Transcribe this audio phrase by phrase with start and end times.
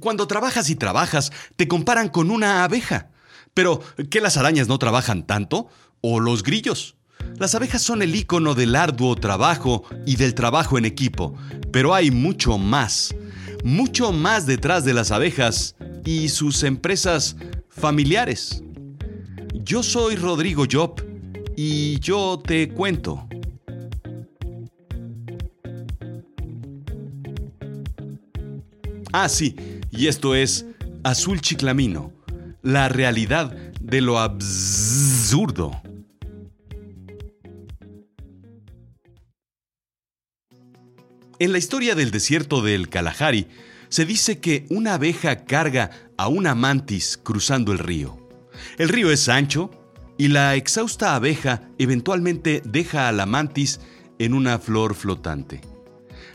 [0.00, 3.10] Cuando trabajas y trabajas, te comparan con una abeja.
[3.54, 5.68] Pero, ¿qué las arañas no trabajan tanto?
[6.02, 6.96] ¿O los grillos?
[7.38, 11.34] Las abejas son el icono del arduo trabajo y del trabajo en equipo,
[11.72, 13.14] pero hay mucho más,
[13.64, 15.74] mucho más detrás de las abejas
[16.04, 17.36] y sus empresas
[17.68, 18.62] familiares.
[19.54, 21.02] Yo soy Rodrigo Job
[21.56, 23.26] y yo te cuento.
[29.12, 29.56] Ah, sí,
[29.90, 30.66] y esto es
[31.04, 32.12] Azul Chiclamino,
[32.62, 35.80] la realidad de lo absurdo.
[41.38, 43.46] En la historia del desierto del Kalahari,
[43.88, 48.28] se dice que una abeja carga a una mantis cruzando el río.
[48.76, 49.70] El río es ancho
[50.18, 53.80] y la exhausta abeja eventualmente deja a la mantis
[54.18, 55.60] en una flor flotante.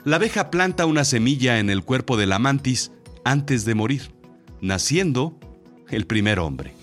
[0.05, 2.91] La abeja planta una semilla en el cuerpo de la mantis
[3.23, 4.11] antes de morir,
[4.61, 5.37] naciendo
[5.89, 6.73] el primer hombre.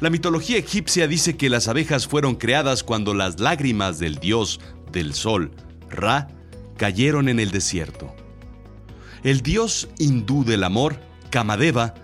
[0.00, 4.60] La mitología egipcia dice que las abejas fueron creadas cuando las lágrimas del dios
[4.92, 5.52] del sol,
[5.88, 6.28] Ra,
[6.76, 8.14] cayeron en el desierto.
[9.22, 11.94] El dios hindú del amor, Kamadeva,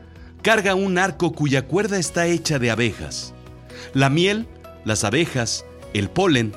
[0.42, 3.34] carga un arco cuya cuerda está hecha de abejas.
[3.92, 4.46] La miel,
[4.84, 6.52] las abejas, el polen,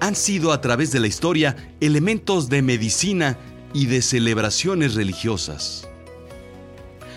[0.00, 3.38] han sido a través de la historia elementos de medicina
[3.72, 5.88] y de celebraciones religiosas.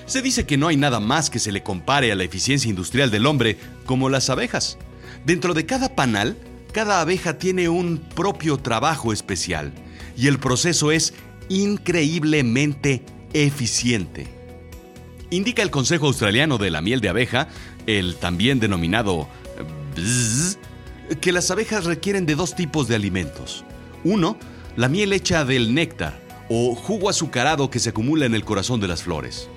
[0.07, 3.11] Se dice que no hay nada más que se le compare a la eficiencia industrial
[3.11, 4.77] del hombre como las abejas.
[5.25, 6.37] Dentro de cada panal,
[6.71, 9.73] cada abeja tiene un propio trabajo especial
[10.15, 11.13] y el proceso es
[11.49, 14.27] increíblemente eficiente.
[15.29, 17.49] Indica el Consejo Australiano de la Miel de Abeja,
[17.85, 19.27] el también denominado
[19.93, 20.57] BZZ,
[21.19, 23.65] que las abejas requieren de dos tipos de alimentos.
[24.05, 24.37] Uno,
[24.77, 28.87] la miel hecha del néctar o jugo azucarado que se acumula en el corazón de
[28.87, 29.49] las flores.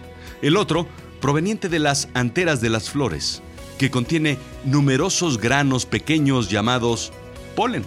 [0.42, 0.86] El otro,
[1.20, 3.42] proveniente de las anteras de las flores,
[3.78, 7.12] que contiene numerosos granos pequeños llamados
[7.55, 7.84] polen.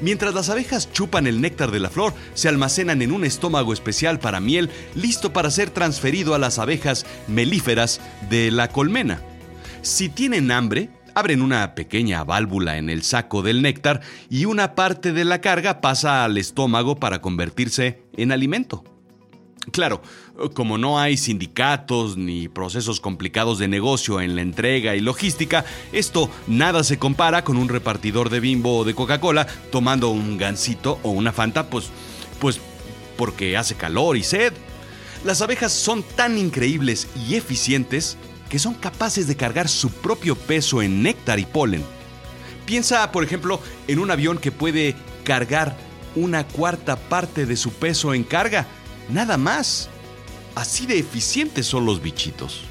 [0.00, 4.18] Mientras las abejas chupan el néctar de la flor, se almacenan en un estómago especial
[4.18, 9.20] para miel, listo para ser transferido a las abejas melíferas de la colmena.
[9.82, 15.12] Si tienen hambre, abren una pequeña válvula en el saco del néctar y una parte
[15.12, 18.84] de la carga pasa al estómago para convertirse en alimento.
[19.70, 20.02] Claro,
[20.54, 26.28] como no hay sindicatos ni procesos complicados de negocio en la entrega y logística, esto
[26.48, 31.10] nada se compara con un repartidor de bimbo o de Coca-Cola tomando un gansito o
[31.10, 31.90] una fanta, pues,
[32.40, 32.60] pues
[33.16, 34.52] porque hace calor y sed.
[35.24, 38.16] Las abejas son tan increíbles y eficientes
[38.48, 41.84] que son capaces de cargar su propio peso en néctar y polen.
[42.66, 45.76] Piensa, por ejemplo, en un avión que puede cargar
[46.16, 48.66] una cuarta parte de su peso en carga
[49.12, 49.88] Nada más.
[50.54, 52.62] Así de eficientes son los bichitos.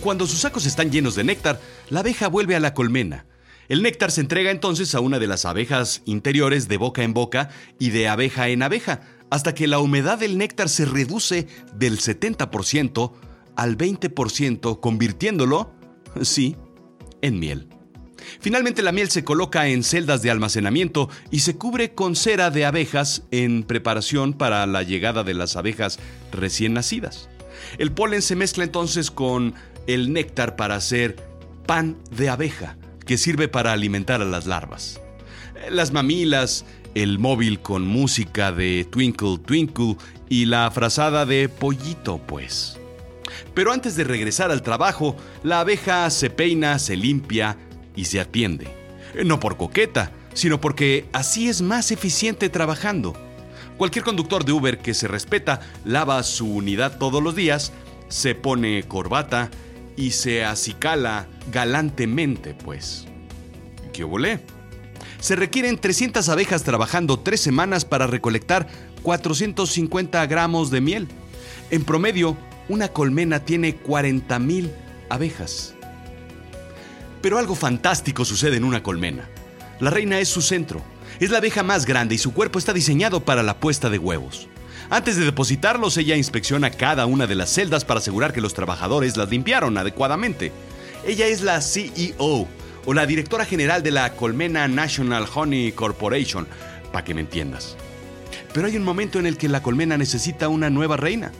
[0.00, 3.26] Cuando sus sacos están llenos de néctar, la abeja vuelve a la colmena.
[3.68, 7.48] El néctar se entrega entonces a una de las abejas interiores de boca en boca
[7.78, 13.12] y de abeja en abeja, hasta que la humedad del néctar se reduce del 70%
[13.56, 15.72] al 20%, convirtiéndolo,
[16.22, 16.56] sí,
[17.22, 17.73] en miel.
[18.40, 22.64] Finalmente la miel se coloca en celdas de almacenamiento y se cubre con cera de
[22.64, 25.98] abejas en preparación para la llegada de las abejas
[26.32, 27.28] recién nacidas.
[27.78, 29.54] El polen se mezcla entonces con
[29.86, 31.16] el néctar para hacer
[31.66, 32.76] pan de abeja,
[33.06, 35.00] que sirve para alimentar a las larvas.
[35.70, 36.64] Las mamilas,
[36.94, 39.96] el móvil con música de Twinkle Twinkle
[40.28, 42.78] y la frazada de pollito, pues.
[43.54, 47.56] Pero antes de regresar al trabajo, la abeja se peina, se limpia,
[47.94, 48.68] y se atiende.
[49.24, 53.14] No por coqueta, sino porque así es más eficiente trabajando.
[53.76, 57.72] Cualquier conductor de Uber que se respeta lava su unidad todos los días,
[58.08, 59.50] se pone corbata
[59.96, 63.06] y se acicala galantemente, pues.
[63.92, 64.40] ¿Qué volé?
[65.20, 68.68] Se requieren 300 abejas trabajando tres semanas para recolectar
[69.02, 71.08] 450 gramos de miel.
[71.70, 72.36] En promedio,
[72.68, 74.70] una colmena tiene 40.000
[75.08, 75.74] abejas.
[77.24, 79.30] Pero algo fantástico sucede en una colmena.
[79.80, 80.84] La reina es su centro.
[81.20, 84.46] Es la abeja más grande y su cuerpo está diseñado para la puesta de huevos.
[84.90, 89.16] Antes de depositarlos, ella inspecciona cada una de las celdas para asegurar que los trabajadores
[89.16, 90.52] las limpiaron adecuadamente.
[91.06, 92.46] Ella es la CEO
[92.84, 96.46] o la directora general de la Colmena National Honey Corporation,
[96.92, 97.74] para que me entiendas.
[98.52, 101.32] Pero hay un momento en el que la colmena necesita una nueva reina.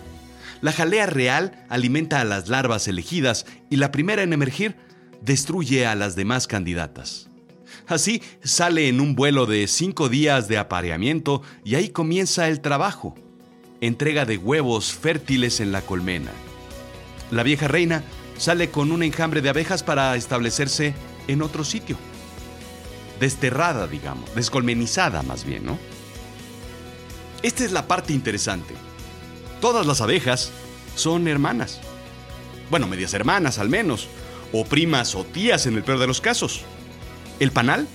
[0.62, 4.76] La jalea real alimenta a las larvas elegidas y la primera en emergir
[5.24, 7.28] destruye a las demás candidatas.
[7.86, 13.14] Así sale en un vuelo de cinco días de apareamiento y ahí comienza el trabajo.
[13.80, 16.30] entrega de huevos fértiles en la colmena.
[17.30, 18.02] La vieja reina
[18.38, 20.94] sale con un enjambre de abejas para establecerse
[21.28, 21.98] en otro sitio.
[23.20, 25.78] Desterrada, digamos, descolmenizada más bien, ¿no?
[27.42, 28.74] Esta es la parte interesante.
[29.60, 30.50] Todas las abejas
[30.96, 31.80] son hermanas.
[32.70, 34.08] Bueno, medias hermanas al menos,
[34.56, 36.62] o primas o tías en el peor de los casos.
[37.40, 37.88] El panal,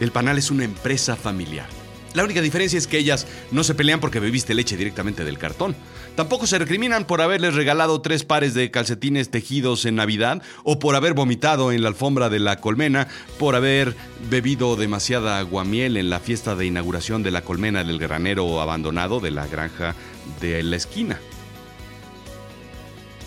[0.00, 1.66] el panal es una empresa familiar.
[2.14, 5.76] La única diferencia es que ellas no se pelean porque bebiste leche directamente del cartón.
[6.14, 10.94] Tampoco se recriminan por haberles regalado tres pares de calcetines tejidos en Navidad o por
[10.94, 13.94] haber vomitado en la alfombra de la colmena, por haber
[14.30, 19.30] bebido demasiada aguamiel en la fiesta de inauguración de la colmena del granero abandonado de
[19.30, 19.94] la granja
[20.40, 21.18] de la esquina.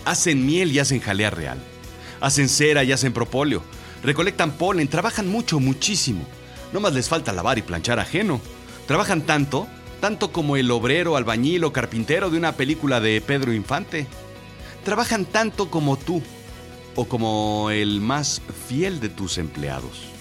[0.04, 1.58] Hacen miel y hacen jalea real.
[2.26, 3.62] Hacen cera y hacen propóleo.
[4.02, 6.26] Recolectan polen, trabajan mucho, muchísimo.
[6.72, 8.40] No más les falta lavar y planchar ajeno.
[8.88, 9.68] Trabajan tanto,
[10.00, 14.08] tanto como el obrero, albañil o carpintero de una película de Pedro Infante.
[14.84, 16.20] Trabajan tanto como tú
[16.96, 20.15] o como el más fiel de tus empleados.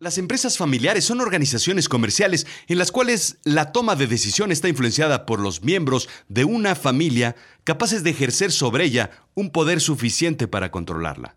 [0.00, 5.26] Las empresas familiares son organizaciones comerciales en las cuales la toma de decisión está influenciada
[5.26, 10.70] por los miembros de una familia capaces de ejercer sobre ella un poder suficiente para
[10.70, 11.36] controlarla.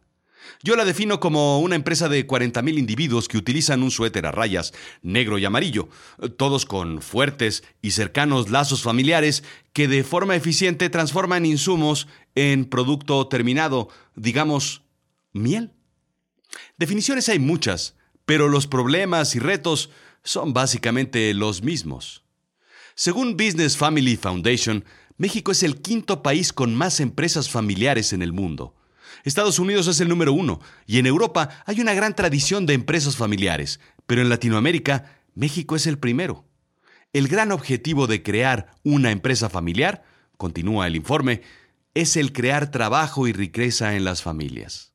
[0.63, 4.73] Yo la defino como una empresa de 40.000 individuos que utilizan un suéter a rayas
[5.01, 5.89] negro y amarillo,
[6.37, 9.43] todos con fuertes y cercanos lazos familiares
[9.73, 14.83] que de forma eficiente transforman insumos en producto terminado, digamos,
[15.33, 15.73] miel.
[16.77, 19.89] Definiciones hay muchas, pero los problemas y retos
[20.23, 22.23] son básicamente los mismos.
[22.95, 24.85] Según Business Family Foundation,
[25.17, 28.75] México es el quinto país con más empresas familiares en el mundo.
[29.23, 33.15] Estados Unidos es el número uno y en Europa hay una gran tradición de empresas
[33.15, 36.45] familiares, pero en Latinoamérica México es el primero.
[37.13, 40.03] El gran objetivo de crear una empresa familiar,
[40.37, 41.41] continúa el informe,
[41.93, 44.92] es el crear trabajo y riqueza en las familias.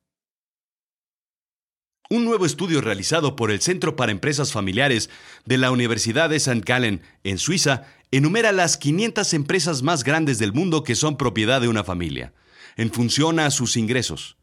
[2.11, 5.11] Un nuevo estudio realizado por el Centro para Empresas Familiares
[5.45, 6.63] de la Universidad de St.
[6.65, 11.67] Gallen, en Suiza, enumera las 500 empresas más grandes del mundo que son propiedad de
[11.67, 12.33] una familia
[12.77, 14.37] en función a sus ingresos.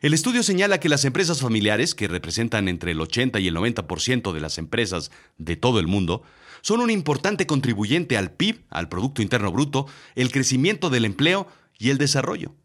[0.00, 4.32] El estudio señala que las empresas familiares, que representan entre el 80 y el 90%
[4.32, 6.24] de las empresas de todo el mundo,
[6.60, 9.86] son un importante contribuyente al PIB, al Producto Interno Bruto,
[10.16, 11.46] el crecimiento del empleo
[11.78, 12.56] y el desarrollo.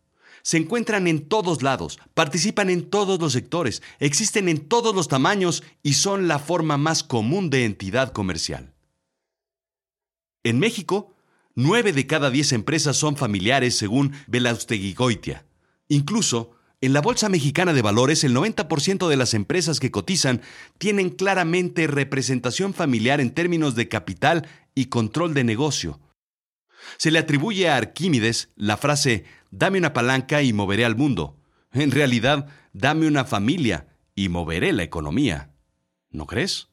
[0.47, 5.61] Se encuentran en todos lados, participan en todos los sectores, existen en todos los tamaños
[5.83, 8.73] y son la forma más común de entidad comercial.
[10.45, 11.13] En México,
[11.53, 15.45] Nueve de cada diez empresas son familiares según Belaustegui Goitia.
[15.89, 20.41] Incluso, en la Bolsa Mexicana de Valores, el 90% de las empresas que cotizan
[20.77, 25.99] tienen claramente representación familiar en términos de capital y control de negocio.
[26.97, 31.37] Se le atribuye a Arquímedes la frase dame una palanca y moveré al mundo.
[31.73, 35.51] En realidad, dame una familia y moveré la economía.
[36.09, 36.69] ¿No crees?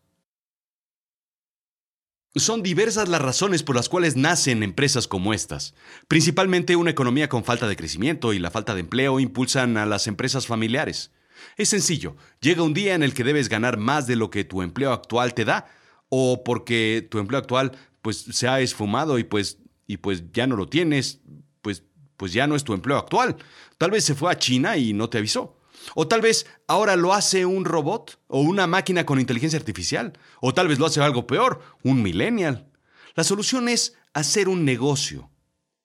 [2.37, 5.75] Son diversas las razones por las cuales nacen empresas como estas.
[6.08, 10.08] Principalmente una economía con falta de crecimiento y la falta de empleo impulsan a las
[10.08, 11.12] empresas familiares.
[11.56, 14.62] Es sencillo, llega un día en el que debes ganar más de lo que tu
[14.62, 15.67] empleo actual te da,
[16.08, 17.72] o porque tu empleo actual
[18.03, 21.20] pues se ha esfumado y pues y pues ya no lo tienes,
[21.62, 21.82] pues
[22.17, 23.36] pues ya no es tu empleo actual.
[23.79, 25.58] Tal vez se fue a China y no te avisó.
[25.94, 30.19] O tal vez ahora lo hace un robot o una máquina con inteligencia artificial.
[30.41, 32.70] O tal vez lo hace algo peor, un millennial.
[33.14, 35.31] La solución es hacer un negocio,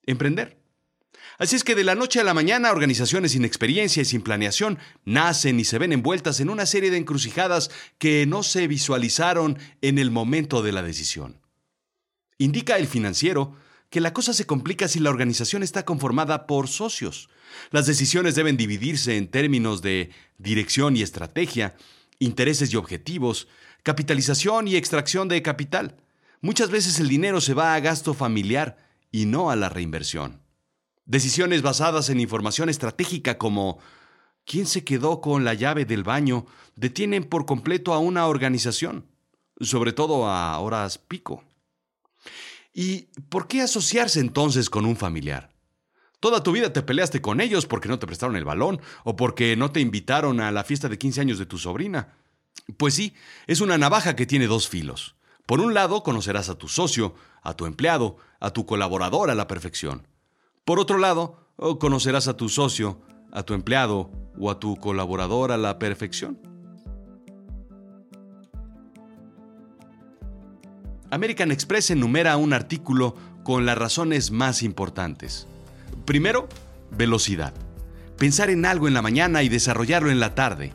[0.04, 0.58] emprender.
[1.38, 4.78] Así es que de la noche a la mañana organizaciones sin experiencia y sin planeación
[5.06, 10.00] nacen y se ven envueltas en una serie de encrucijadas que no se visualizaron en
[10.00, 11.40] el momento de la decisión.
[12.38, 13.56] Indica el financiero
[13.90, 17.30] que la cosa se complica si la organización está conformada por socios.
[17.72, 21.76] Las decisiones deben dividirse en términos de dirección y estrategia,
[22.20, 23.48] intereses y objetivos,
[23.84, 25.96] capitalización y extracción de capital.
[26.42, 28.78] Muchas veces el dinero se va a gasto familiar
[29.12, 30.42] y no a la reinversión.
[31.06, 33.80] Decisiones basadas en información estratégica como
[34.46, 36.46] ¿quién se quedó con la llave del baño?
[36.76, 39.06] detienen por completo a una organización,
[39.60, 41.44] sobre todo a horas pico.
[42.74, 45.50] ¿Y por qué asociarse entonces con un familiar?
[46.20, 49.56] Toda tu vida te peleaste con ellos porque no te prestaron el balón o porque
[49.56, 52.16] no te invitaron a la fiesta de 15 años de tu sobrina.
[52.78, 53.14] Pues sí,
[53.48, 55.16] es una navaja que tiene dos filos.
[55.46, 59.48] Por un lado, conocerás a tu socio, a tu empleado, a tu colaborador a la
[59.48, 60.08] perfección.
[60.66, 61.48] Por otro lado,
[61.80, 66.49] conocerás a tu socio, a tu empleado o a tu colaborador a la perfección.
[71.12, 75.48] American Express enumera un artículo con las razones más importantes.
[76.06, 76.48] Primero,
[76.92, 77.54] velocidad.
[78.18, 80.74] Pensar en algo en la mañana y desarrollarlo en la tarde.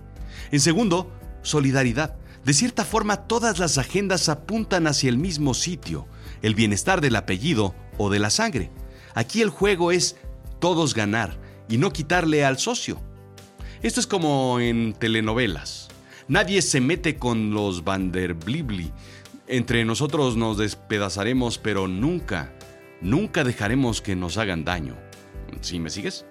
[0.50, 1.12] En segundo,
[1.42, 2.16] solidaridad.
[2.44, 6.08] De cierta forma, todas las agendas apuntan hacia el mismo sitio,
[6.42, 8.70] el bienestar del apellido o de la sangre.
[9.14, 10.16] Aquí el juego es
[10.58, 11.38] todos ganar
[11.68, 13.00] y no quitarle al socio.
[13.82, 15.88] Esto es como en telenovelas.
[16.26, 18.90] Nadie se mete con los Vanderblibli.
[19.46, 22.54] Entre nosotros nos despedazaremos, pero nunca,
[23.02, 24.96] nunca dejaremos que nos hagan daño.
[25.60, 26.24] ¿Sí me sigues?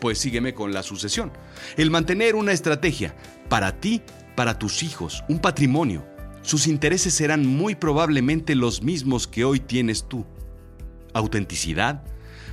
[0.00, 1.32] Pues sígueme con la sucesión.
[1.78, 3.16] El mantener una estrategia
[3.48, 4.02] para ti,
[4.36, 6.06] para tus hijos, un patrimonio.
[6.42, 10.26] Sus intereses serán muy probablemente los mismos que hoy tienes tú.
[11.14, 12.04] Autenticidad,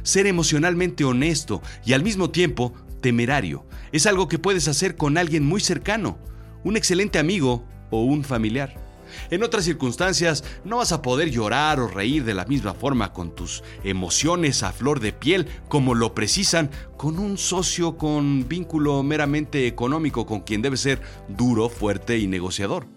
[0.03, 3.65] ser emocionalmente honesto y al mismo tiempo temerario.
[3.91, 6.17] Es algo que puedes hacer con alguien muy cercano,
[6.63, 8.88] un excelente amigo o un familiar.
[9.29, 13.35] En otras circunstancias no vas a poder llorar o reír de la misma forma con
[13.35, 19.67] tus emociones a flor de piel como lo precisan con un socio con vínculo meramente
[19.67, 22.87] económico con quien debe ser duro, fuerte y negociador.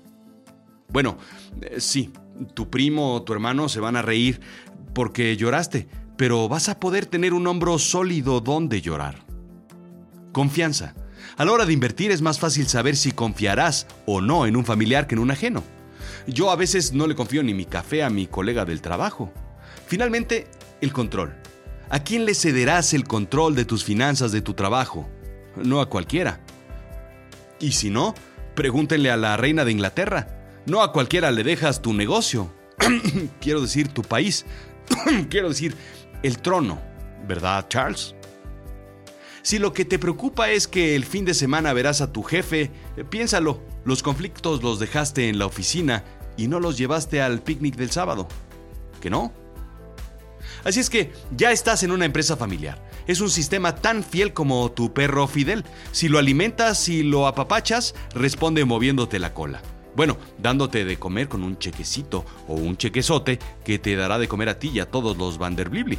[0.89, 1.17] Bueno,
[1.63, 2.13] eh, sí,
[2.55, 4.41] tu primo o tu hermano se van a reír
[4.95, 9.25] porque lloraste, pero vas a poder tener un hombro sólido donde llorar.
[10.33, 10.95] Confianza.
[11.37, 14.65] A la hora de invertir es más fácil saber si confiarás o no en un
[14.65, 15.63] familiar que en un ajeno.
[16.27, 19.33] Yo a veces no le confío ni mi café a mi colega del trabajo.
[19.87, 20.47] Finalmente,
[20.81, 21.35] el control.
[21.91, 25.09] ¿A quién le cederás el control de tus finanzas de tu trabajo?
[25.57, 26.41] No a cualquiera.
[27.61, 28.15] Y si no,
[28.55, 30.29] pregúntenle a la reina de Inglaterra.
[30.67, 32.53] No a cualquiera le dejas tu negocio.
[33.41, 34.47] Quiero decir tu país.
[35.29, 35.75] Quiero decir
[36.23, 36.81] el trono.
[37.27, 38.15] ¿Verdad, Charles?
[39.43, 42.71] Si lo que te preocupa es que el fin de semana verás a tu jefe,
[42.97, 46.05] eh, piénsalo, los conflictos los dejaste en la oficina
[46.37, 48.29] y no los llevaste al picnic del sábado.
[49.01, 49.33] ¿Que no?
[50.65, 52.89] Así es que ya estás en una empresa familiar.
[53.09, 55.65] Es un sistema tan fiel como tu perro Fidel.
[55.91, 59.61] Si lo alimentas y lo apapachas, responde moviéndote la cola.
[59.97, 64.49] Bueno, dándote de comer con un chequecito o un chequezote que te dará de comer
[64.49, 65.99] a ti y a todos los Vanderblibli.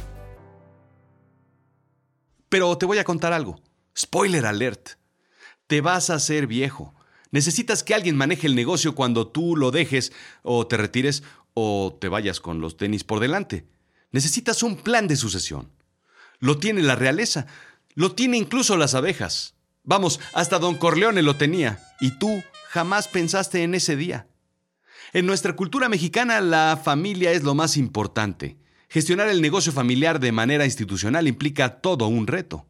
[2.54, 3.60] Pero te voy a contar algo.
[3.98, 4.90] Spoiler alert.
[5.66, 6.94] Te vas a hacer viejo.
[7.32, 10.12] Necesitas que alguien maneje el negocio cuando tú lo dejes
[10.44, 13.66] o te retires o te vayas con los tenis por delante.
[14.12, 15.72] Necesitas un plan de sucesión.
[16.38, 17.48] Lo tiene la realeza.
[17.94, 19.56] Lo tiene incluso las abejas.
[19.82, 21.82] Vamos, hasta don Corleone lo tenía.
[22.00, 24.28] Y tú jamás pensaste en ese día.
[25.12, 28.58] En nuestra cultura mexicana la familia es lo más importante.
[28.88, 32.66] Gestionar el negocio familiar de manera institucional implica todo un reto.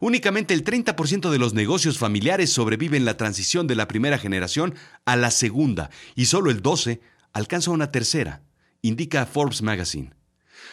[0.00, 4.74] Únicamente el 30% de los negocios familiares sobreviven la transición de la primera generación
[5.04, 7.00] a la segunda y solo el 12%
[7.32, 8.42] alcanza una tercera,
[8.82, 10.12] indica Forbes Magazine.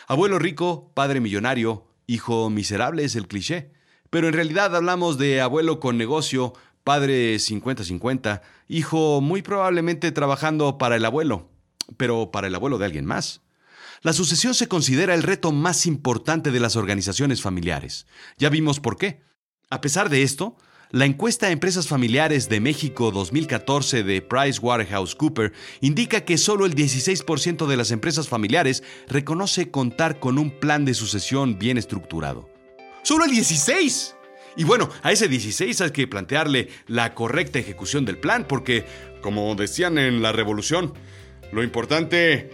[0.07, 3.71] Abuelo rico, padre millonario, hijo miserable es el cliché,
[4.09, 6.53] pero en realidad hablamos de abuelo con negocio,
[6.83, 11.49] padre 50-50, hijo muy probablemente trabajando para el abuelo,
[11.97, 13.41] pero para el abuelo de alguien más.
[14.05, 18.05] La sucesión se considera el reto más importante de las organizaciones familiares.
[18.37, 19.23] Ya vimos por qué.
[19.71, 20.55] A pesar de esto,
[20.91, 27.77] la encuesta Empresas Familiares de México 2014 de PricewaterhouseCoopers indica que solo el 16% de
[27.77, 32.47] las empresas familiares reconoce contar con un plan de sucesión bien estructurado.
[33.01, 34.15] ¡Solo el 16!
[34.55, 38.85] Y bueno, a ese 16 hay que plantearle la correcta ejecución del plan porque,
[39.23, 40.93] como decían en la revolución,
[41.51, 42.51] lo importante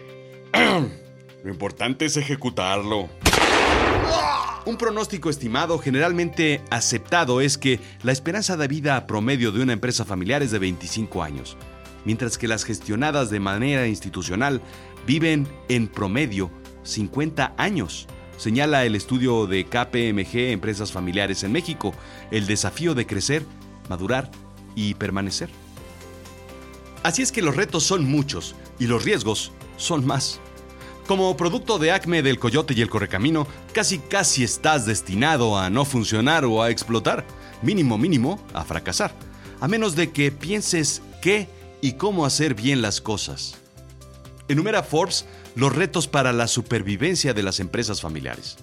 [1.44, 3.10] Lo importante es ejecutarlo.
[4.66, 10.06] Un pronóstico estimado generalmente aceptado es que la esperanza de vida promedio de una empresa
[10.06, 11.58] familiar es de 25 años,
[12.06, 14.62] mientras que las gestionadas de manera institucional
[15.08, 16.52] viven en promedio
[16.84, 18.08] 50 años,
[18.38, 21.96] señala el estudio de KPMG Empresas Familiares en México,
[22.30, 23.44] el desafío de crecer,
[23.90, 24.30] madurar
[24.76, 25.50] y permanecer.
[27.02, 30.40] Así es que los retos son muchos y los riesgos son más.
[31.08, 35.84] Como producto de acme del coyote y el correcamino, casi casi estás destinado a no
[35.84, 37.26] funcionar o a explotar,
[37.62, 39.14] mínimo mínimo a fracasar,
[39.60, 41.50] a menos de que pienses qué
[41.82, 43.56] y cómo hacer bien las cosas.
[44.48, 48.58] Enumera Forbes los retos para la supervivencia de las empresas familiares.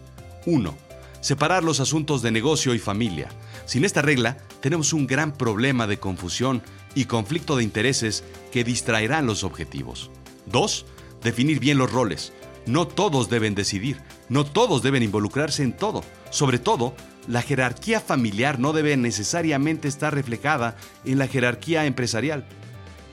[0.47, 0.75] 1.
[1.21, 3.29] Separar los asuntos de negocio y familia.
[3.67, 6.63] Sin esta regla, tenemos un gran problema de confusión
[6.95, 10.11] y conflicto de intereses que distraerán los objetivos.
[10.47, 10.87] 2
[11.23, 12.33] definir bien los roles.
[12.67, 16.03] No todos deben decidir, no todos deben involucrarse en todo.
[16.31, 16.95] Sobre todo,
[17.27, 22.47] la jerarquía familiar no debe necesariamente estar reflejada en la jerarquía empresarial.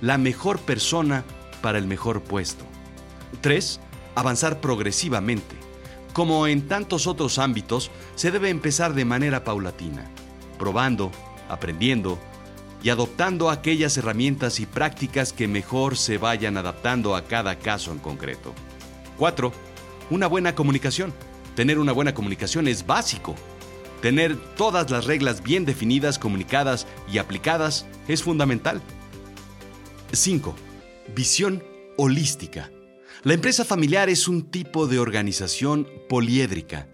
[0.01, 1.24] La mejor persona
[1.62, 2.65] para el mejor puesto.
[3.41, 3.79] 3.
[4.15, 5.55] Avanzar progresivamente.
[6.13, 10.09] Como en tantos otros ámbitos, se debe empezar de manera paulatina,
[10.57, 11.12] probando,
[11.50, 12.19] aprendiendo
[12.84, 18.00] y adoptando aquellas herramientas y prácticas que mejor se vayan adaptando a cada caso en
[18.00, 18.53] concreto.
[19.17, 19.51] 4.
[20.10, 21.13] Una buena comunicación.
[21.55, 23.36] Tener una buena comunicación es básico.
[24.01, 28.82] Tener todas las reglas bien definidas, comunicadas y aplicadas es fundamental.
[30.12, 30.55] 5.
[31.15, 31.63] Visión
[31.98, 32.72] holística.
[33.24, 36.88] La empresa familiar es un tipo de organización poliédrica.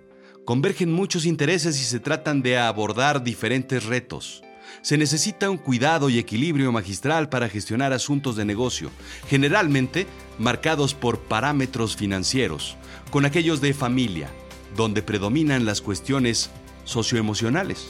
[0.45, 4.41] Convergen muchos intereses y se tratan de abordar diferentes retos.
[4.81, 8.89] Se necesita un cuidado y equilibrio magistral para gestionar asuntos de negocio,
[9.27, 10.07] generalmente
[10.39, 12.77] marcados por parámetros financieros,
[13.11, 14.29] con aquellos de familia,
[14.75, 16.49] donde predominan las cuestiones
[16.83, 17.89] socioemocionales.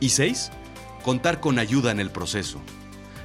[0.00, 0.50] Y 6.
[1.04, 2.60] Contar con ayuda en el proceso.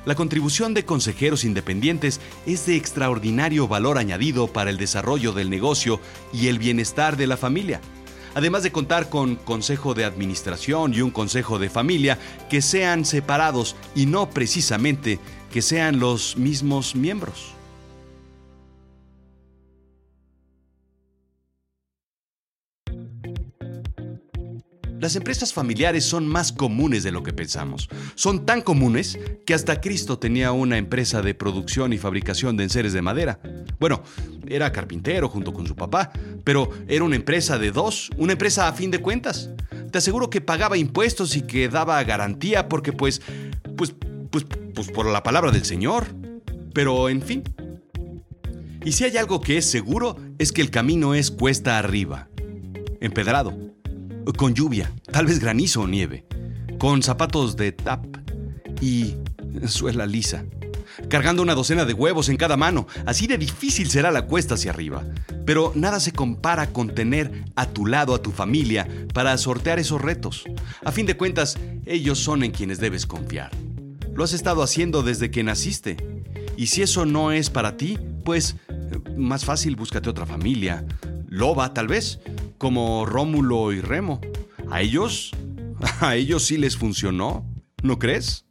[0.05, 5.99] La contribución de consejeros independientes es de extraordinario valor añadido para el desarrollo del negocio
[6.31, 7.81] y el bienestar de la familia.
[8.35, 13.77] Además de contar con consejo de administración y un consejo de familia que sean separados
[13.95, 15.19] y no precisamente
[15.51, 17.55] que sean los mismos miembros.
[25.05, 27.89] Las empresas familiares son más comunes de lo que pensamos.
[28.15, 32.91] Son tan comunes que hasta Cristo tenía una empresa de producción y fabricación de enseres
[32.91, 33.39] de madera.
[33.79, 34.01] Bueno,
[34.47, 36.11] era carpintero junto con su papá,
[36.43, 39.51] pero era una empresa de dos, una empresa a fin de cuentas.
[39.91, 43.21] Te aseguro que pagaba impuestos y que daba garantía porque pues,
[43.77, 43.93] pues,
[44.31, 46.07] pues, pues por la palabra del Señor.
[46.73, 47.43] Pero en fin.
[48.83, 52.27] Y si hay algo que es seguro es que el camino es cuesta arriba,
[53.01, 53.65] empedrado
[54.33, 56.25] con lluvia, tal vez granizo o nieve,
[56.77, 58.05] con zapatos de tap
[58.81, 59.15] y
[59.67, 60.45] suela lisa,
[61.09, 62.87] cargando una docena de huevos en cada mano.
[63.05, 65.03] Así de difícil será la cuesta hacia arriba.
[65.45, 70.01] Pero nada se compara con tener a tu lado a tu familia para sortear esos
[70.01, 70.43] retos.
[70.83, 73.51] A fin de cuentas, ellos son en quienes debes confiar.
[74.15, 75.97] Lo has estado haciendo desde que naciste.
[76.57, 78.55] Y si eso no es para ti, pues
[79.15, 80.83] más fácil búscate otra familia.
[81.27, 82.19] Loba, tal vez
[82.65, 84.19] como Rómulo y Remo.
[84.71, 85.29] A ellos,
[85.99, 87.47] a ellos sí les funcionó,
[87.83, 88.47] ¿no crees?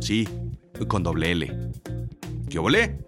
[0.00, 0.28] Sí,
[0.88, 1.52] con doble L.
[2.48, 3.05] ¿Qué volé?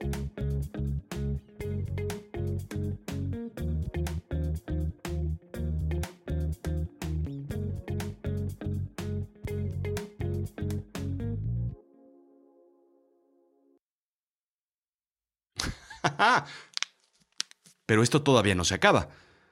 [17.87, 19.09] Pero esto todavía no se acaba.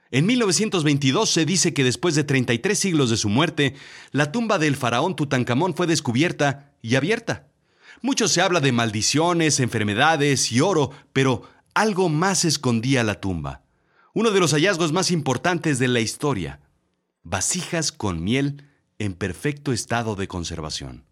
[0.09, 3.75] En 1922 se dice que después de 33 siglos de su muerte,
[4.11, 7.47] la tumba del faraón Tutankamón fue descubierta y abierta.
[8.01, 13.63] Mucho se habla de maldiciones, enfermedades y oro, pero algo más escondía la tumba.
[14.13, 16.61] Uno de los hallazgos más importantes de la historia.
[17.23, 18.63] Vasijas con miel
[18.99, 21.05] en perfecto estado de conservación.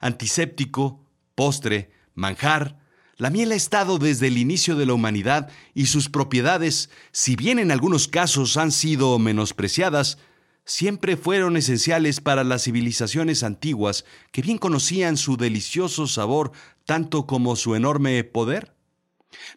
[0.00, 2.80] Antiséptico, postre, manjar,
[3.18, 7.58] la miel ha estado desde el inicio de la humanidad y sus propiedades, si bien
[7.58, 10.18] en algunos casos han sido menospreciadas,
[10.66, 16.52] siempre fueron esenciales para las civilizaciones antiguas que bien conocían su delicioso sabor
[16.84, 18.74] tanto como su enorme poder.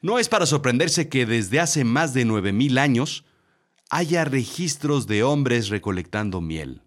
[0.02, 3.26] No es para sorprenderse que desde hace más de 9.000 años
[3.90, 6.84] haya registros de hombres recolectando miel.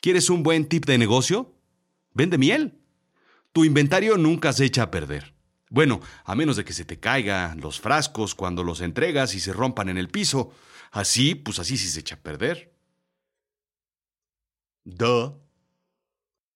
[0.00, 1.54] ¿Quieres un buen tip de negocio?
[2.14, 2.80] Vende miel.
[3.52, 5.37] Tu inventario nunca se echa a perder.
[5.70, 9.52] Bueno, a menos de que se te caigan los frascos cuando los entregas y se
[9.52, 10.52] rompan en el piso.
[10.90, 12.72] Así, pues así sí se echa a perder.
[14.84, 15.47] Duh.